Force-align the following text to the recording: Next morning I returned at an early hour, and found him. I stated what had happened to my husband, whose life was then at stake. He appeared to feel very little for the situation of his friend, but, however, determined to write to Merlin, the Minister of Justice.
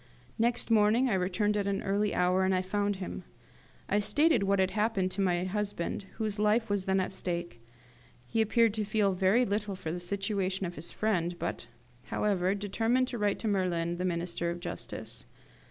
Next 0.39 0.71
morning 0.71 1.11
I 1.11 1.13
returned 1.13 1.55
at 1.55 1.67
an 1.67 1.83
early 1.83 2.11
hour, 2.15 2.43
and 2.43 2.65
found 2.65 2.95
him. 2.95 3.23
I 3.87 3.99
stated 3.99 4.41
what 4.41 4.57
had 4.57 4.71
happened 4.71 5.11
to 5.11 5.21
my 5.21 5.43
husband, 5.43 6.05
whose 6.15 6.39
life 6.39 6.71
was 6.71 6.85
then 6.85 6.99
at 6.99 7.11
stake. 7.11 7.61
He 8.25 8.41
appeared 8.41 8.73
to 8.73 8.83
feel 8.83 9.13
very 9.13 9.45
little 9.45 9.75
for 9.75 9.91
the 9.91 9.99
situation 9.99 10.65
of 10.65 10.73
his 10.73 10.91
friend, 10.91 11.37
but, 11.37 11.67
however, 12.05 12.55
determined 12.55 13.09
to 13.09 13.19
write 13.19 13.37
to 13.41 13.47
Merlin, 13.47 13.97
the 13.97 14.03
Minister 14.05 14.49
of 14.49 14.59
Justice. 14.59 15.27